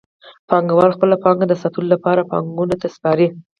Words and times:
پانګوال 0.49 0.91
خپله 0.95 1.15
پانګه 1.23 1.45
د 1.49 1.53
ساتلو 1.61 1.87
لپاره 1.93 2.27
بانکونو 2.29 2.75
ته 2.81 2.87
سپاري 2.95 3.27